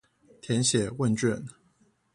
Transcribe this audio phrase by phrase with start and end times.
[0.41, 1.45] 填寫問卷